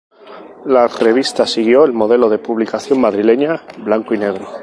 La 0.65 0.87
revista 0.87 1.45
siguió 1.45 1.85
el 1.85 1.93
modelo 1.93 2.27
de 2.29 2.37
la 2.37 2.41
publicación 2.43 2.99
madrileña 3.01 3.61
"Blanco 3.77 4.15
y 4.15 4.17
Negro". 4.17 4.47